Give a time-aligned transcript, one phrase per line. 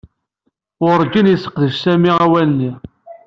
[0.81, 2.71] Werǧin yesseqdec Sami awal-nni.